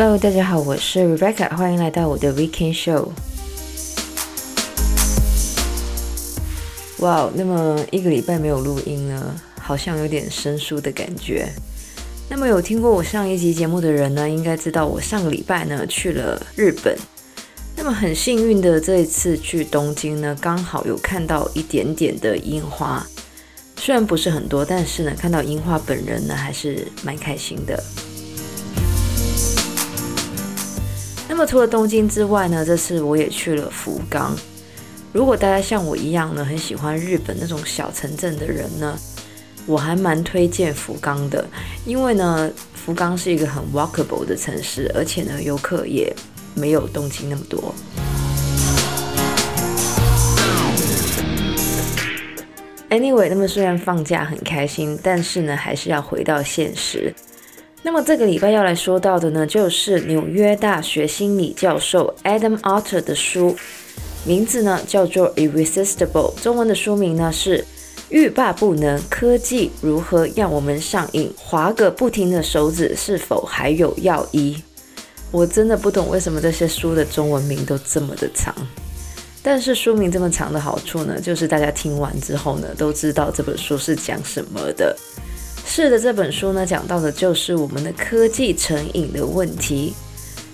[0.00, 3.08] Hello，大家好，我是 Rebecca，欢迎来到我的 Weekend Show。
[6.98, 11.48] 哇，那么一个礼拜没有录音呢，好像有点生疏的感觉。
[12.28, 16.96] 那么有听过我上一集节目的人呢，应该知道我上个礼拜呢去了日本。
[17.74, 23.04] 那么很幸运的这一次去东京呢，刚好有看到一点点的樱花，
[23.74, 27.82] 虽然不是很多，但是呢看到樱花本人呢还是蛮开心的。
[31.38, 34.36] 么除了东京之外呢，这次我也去了福冈。
[35.12, 38.98] 如果大家像我一样呢，很喜欢日本那种小城镇的人呢，
[39.64, 41.46] 我还蛮推荐福冈的，
[41.86, 46.12] 因为呢，福冈是一个很 walkable 的城市，而且呢，游客也
[46.54, 47.72] 没有东京那么多。
[52.90, 57.14] Anyway，那么虽然放假很开心，但是呢，还是要回到现实。
[57.88, 63.56] 那么这个礼拜要来说到的呢，就是纽约大学心理教授 Adam Alter 的书，
[64.26, 67.60] 名字呢叫做《Irresistible》，中文的书名呢是
[68.10, 71.32] 《欲罢不能：科技如何让我们上瘾？
[71.38, 74.54] 划个不停的手指是否还有药医》。
[75.30, 78.54] 我真的不懂为什么这些书的中文名都这么的长，
[79.42, 84.94] 但是书名这么长的好处呢，就是大家听完之后呢，都知道这本书是讲什么的。
[85.70, 89.92] 是的，这本书呢，讲到的就是我们的科技成瘾的问题，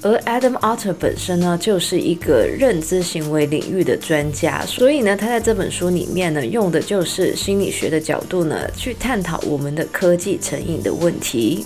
[0.00, 11.64] 而 Adam Alter 本身呢，就是一个认知行为领域的专家，所以呢，他在这本书里面呢，用的就是心理学的角度呢，去探讨我们的科技成瘾的问题。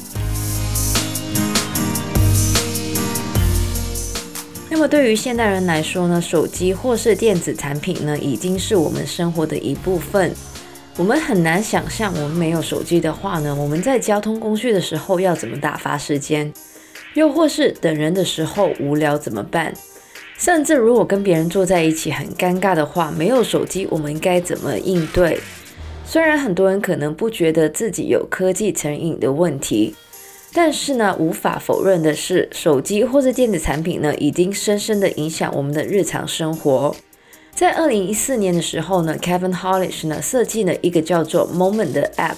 [4.68, 10.34] 那么对于现代人来说呢，手机或是电子产品呢，已经是我们生活的一部分。
[10.98, 16.50] 我们很难想象，我们没有手机的话呢，我们在交通工具的时候要怎么打发时间？
[17.12, 19.74] 又或是等人的时候无聊怎么办？
[20.38, 25.38] 甚至如果跟别人坐在一起很尴尬的话，没有手机，我们应该怎么应对？
[26.06, 29.94] 虽然很多人可能不觉得自己有科技成瘾的问题，
[30.54, 36.96] 但是呢，无法否认的是，手机或是电子产品呢，已经深深的影响我们的日常生活。
[37.56, 42.36] 在二零一四年的时候呢，Kevin Hollis 呢设计了一个叫做 Moment 的 App。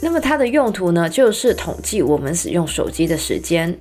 [0.00, 3.78] 那么它的用途呢，就是统计我们使用手机的时间。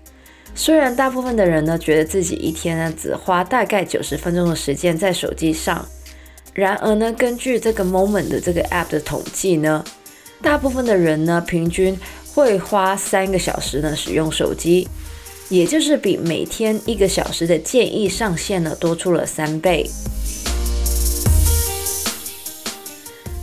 [0.53, 5.83] 虽然大部分的人呢觉得自己一天呢只花大概九十分钟的时间在手机上，
[6.53, 9.83] 然而呢，根据这个 Moment 的这个 App 的统计呢，
[10.43, 11.97] 大部分的人呢平均
[12.35, 14.87] 会花三个小时呢使用手机，
[15.49, 19.89] 也就是比每天一个小时的建议上限呢多出了三倍。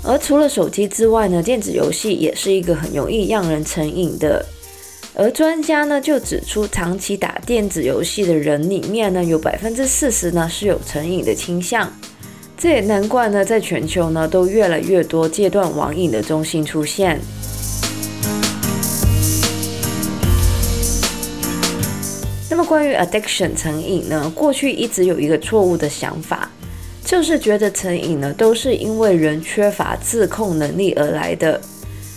[0.07, 4.47] 而除了手机之外呢，电子游戏也是一个很容易让人成瘾的。
[5.15, 11.93] 而专家呢就指出，长期打电子游戏的人里面呢，有百分之四十呢是有成瘾的倾向。
[12.57, 17.21] 这也难怪呢，在全球呢都越来越多戒断网瘾的中心出现。
[22.49, 26.51] 那么关于 addiction 成瘾呢，过去一直有一个错误的想法。
[27.07, 31.61] 就是觉得成瘾呢，都是因为人缺乏自控能力而来的。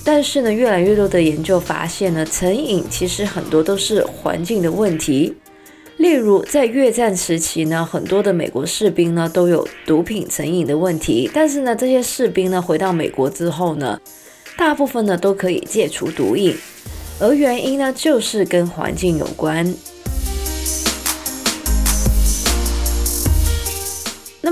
[0.04, 5.36] 但是呢，越来越多的研究发现呢，成瘾其实很多都是环境的问题。
[5.98, 11.30] 例如，在越战时期呢，很多的美国士兵呢都有毒品成瘾的问题。
[11.32, 14.02] 但是呢，这些士兵呢回到美国之后呢，
[14.58, 16.56] 大部分呢都可以戒除毒瘾，
[17.20, 19.72] 而原因呢就是跟环境有关。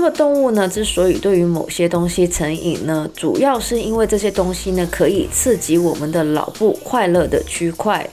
[0.00, 8.08] 么动物呢，之所以对于某些东西成瘾呢，主要是因为这些东西呢可以刺激我们的脑部快乐的区块，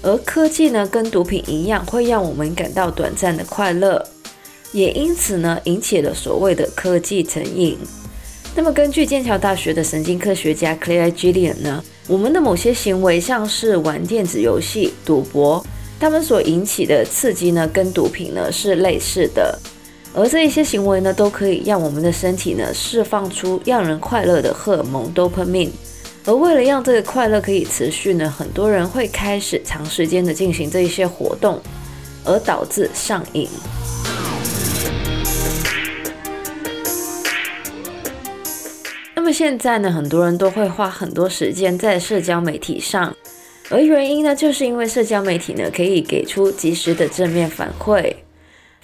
[0.00, 4.02] 而科技呢跟毒品一样，会让我们感到短暂的快乐，
[4.72, 7.76] 也因此呢引起了所谓的科技成瘾。
[8.56, 15.62] 那么根据剑桥大学的神经科学家 Claire Gillian 呢，我们的某些行为，像是玩电子游戏、赌博，
[16.00, 19.58] 他们所引起的刺激呢，跟毒品呢是类似的。
[20.14, 25.70] 而这一些行为呢，都可以让我们的身体呢释放出让人快乐的荷尔蒙 dopamine。
[26.24, 31.60] 而为了让这个快乐可以持续呢，很多人会开始长时间的进行这一些活动，
[32.24, 33.48] 而导致上瘾。
[39.14, 43.14] 那么现在呢，很多人都会花很多时间在社交媒体上，
[43.70, 48.12] 而原因呢，就是因为社交媒体呢可以给出及时的正面反馈。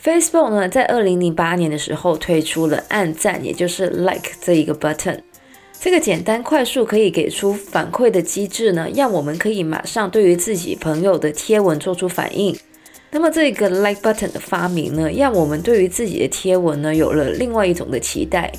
[0.04, 5.20] Facebook 呢，在二零零八年的时候推出了按赞，也就是 Like 这一个 button，
[5.80, 12.54] 这个简单快速可以给出反馈的机制呢，让我们可以马上对于自己朋友的贴文做出反应，
[13.12, 18.52] 那么这个 like button 的发明呢，让我们对于自己的贴文呢有了另外一种的期待，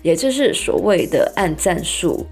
[0.00, 2.26] 也就是所谓的按赞数。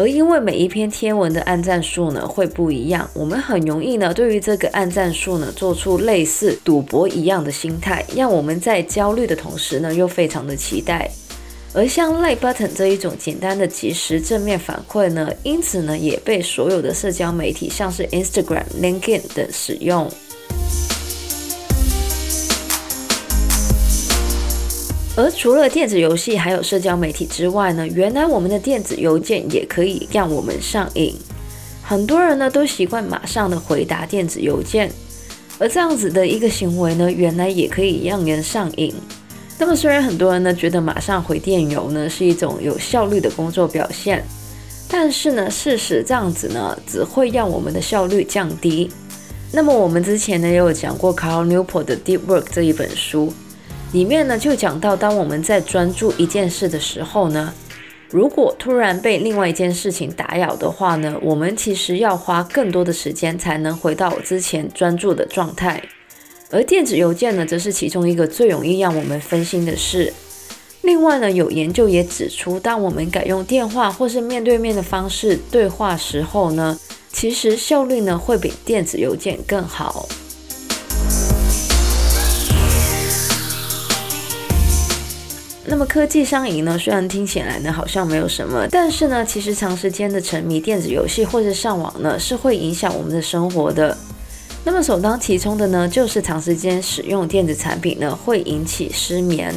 [0.00, 11.10] 而因为每一篇贴文的按赞数呢会不一样，我们很容易呢对于这个按赞数呢做出类似赌博一样的心态，让我们在焦虑的同时呢又非常的期待。
[11.74, 20.10] 而像 like button 这一种简单的即时正面反馈呢，因此呢也被所有的社交媒体，像是 Instagram、LinkedIn 等使用。
[25.16, 31.14] 而除了电子游戏还有社交媒体之外呢，原来我们的电子邮件也可以让我们上瘾。
[31.82, 34.90] 很多人呢都习惯马上的回答电子邮件，
[35.58, 38.94] 而这样子的一个行为呢，原来也可以让人上瘾。
[39.58, 44.24] 那么虽然很多人呢觉得马上回电邮呢是一种有效率的工作表现，
[44.88, 48.90] 但是呢事实这样子呢只会让我们的效率降低。
[49.52, 53.32] 那么我们之前呢也有讲过 Cal Newport 的 Deep Work 这一本书。
[53.92, 57.52] 里面呢就讲到，当我们在专注一件事的时候呢，
[58.08, 65.82] 如果突然被另外一件事情打扰的话呢，我们其实要花更多的时间才能回到之前专注的状态。
[66.52, 70.12] 而电子邮件呢，则是其中一个最容易让我们分心的事。
[70.82, 76.78] 另外呢，有研究也指出，当我们改用电话或是面对面的方式对话时候呢，
[77.12, 80.08] 其实效率呢会比电子邮件更好。
[85.70, 93.96] 那么科技上瘾呢，虽然听起来呢好像没有什么，但是呢，其实长时间的沉迷电子游戏或者上网呢，是会影响我们的生活的。
[94.64, 99.54] 那么首当其冲的呢，就是长时间使用电子产品呢，会引起失眠。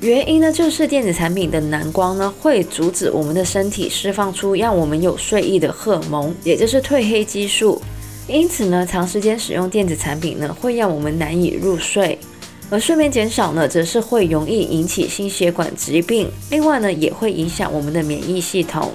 [0.00, 7.82] 原因呢，就是电子产品的蓝光呢，会阻止我们的身体释放出让我们有睡意的荷尔蒙，也就是褪黑激素。
[8.28, 12.16] 因此呢，长时间使用电子产品呢，会让我们难以入睡。
[12.72, 18.90] 而睡眠减少呢，则是会容易引起心血管疾病，另外呢，也会影响我们的免疫系统。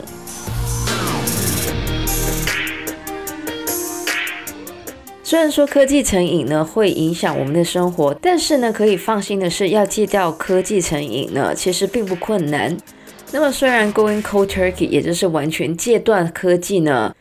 [5.21, 12.75] 虽然说科技成瘾呢会影响我们的生活，但是呢，可以放心的是，要戒掉科技成瘾呢，其实并不困难。
[13.31, 17.13] 那么，虽然 going cold turkey，也就是完全戒断科技呢，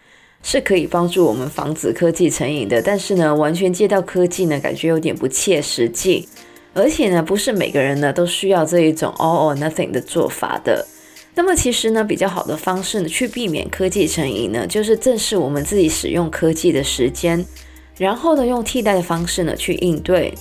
[0.48, 6.28] 是可以帮助我们防止科技成瘾的，但是呢，完全戒掉科技呢，感觉有点不切实际。
[6.72, 10.86] 而且呢，不是每个人呢都需要这一种 all or nothing 的做法的。
[11.34, 17.44] 那么其实呢，比较好的方式呢，去避免科技成瘾呢，就是正视我们自己使用科技的时间，
[17.98, 20.32] 然后呢，用替代的方式呢去应对。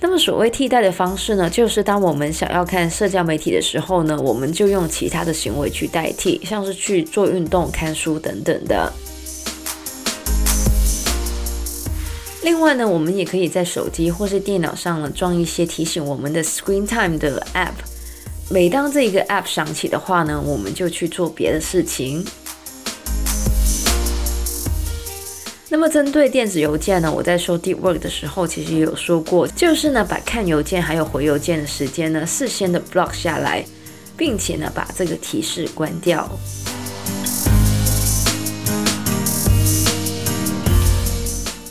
[0.00, 8.92] 那么所谓替代的方式呢，就是当我们想要看社交媒体的时候呢，我们就用其他的行为去代替，像是去做运动、看书等等的。
[12.46, 17.72] 另外呢，我们也可以在手机或是电脑上呢装一些提醒我们的 Screen Time 的 App。
[18.48, 22.24] 每当这一个 App 响起的话呢，我们就去做别的事情。
[25.68, 33.66] 那么针对电子邮件呢，我在说 Deep Work 的时候，其实也有说过，就是呢把看邮件还有回邮件的时间呢事先的 block 下来，
[34.16, 36.30] 并且呢把这个提示关掉。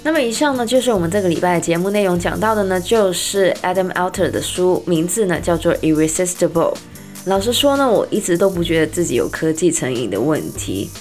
[0.05, 6.75] 那么以上呢，就是我们这个礼拜节目内容，讲到的呢，就是 Adam Alter 的书，名字呢叫做 Irresistible。
[7.25, 10.91] 老实说呢，我一直都不觉得自己有科技成瘾的问题，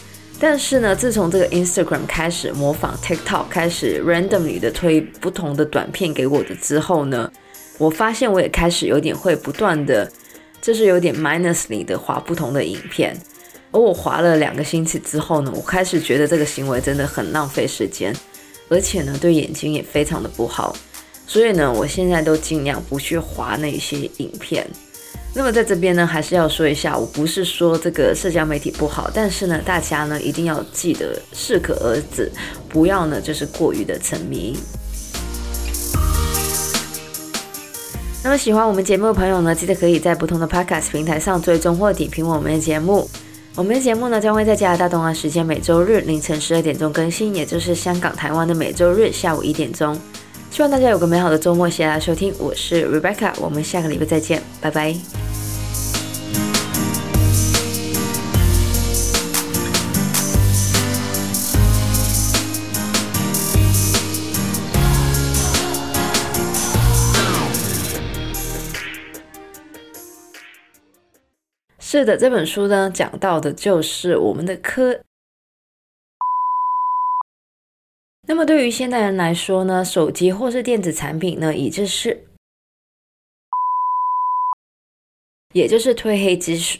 [0.40, 7.30] 但是呢，自从这个 Instagram 开始模仿 TikTok，开始 randomly 的推不同的短片给我的之后呢，
[7.76, 10.10] 我发现我也开始有点会不断的，
[10.62, 13.14] 就是有点 mindlessly 的划不同的影片，
[13.70, 18.16] 而我划了两个星期之后呢，我开始觉得这个行为真的很浪费时间。
[18.68, 20.76] 而且呢，对眼睛也非常的不好，
[21.26, 24.66] 所以呢，我现在都尽量不去滑那些影片。
[25.36, 32.30] 那么在这边呢，还是要说一下，我不是说这个社交媒体不好，但是呢，大家呢一定要记得适可而止，
[32.68, 34.56] 不要呢就是过于的沉迷。
[38.22, 43.10] 那么喜欢我们节目的朋友呢，记得可以在不同的 Podcast 平台上追踪或点评我们的节目。
[43.56, 49.96] 我们的节目呢，将会在加拿大东岸时间每周日凌晨十二点钟更新，也就是香港、台湾的每周日下午一点钟。
[50.50, 55.23] 希望大家有个美好的周末，谢谢大家收听，我是 Rebecca，我们下个礼拜再见，拜拜。
[71.86, 75.02] 是的，这本书呢，讲到的就是我们的科。
[78.26, 82.26] 那么对于现代人来说呢，手机或是电子产品呢，已经是
[85.52, 86.78] 也就是褪黑激素。